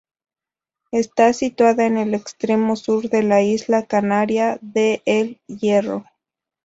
[0.91, 6.07] Está situada en el extremo sur de la isla canaria de El Hierro.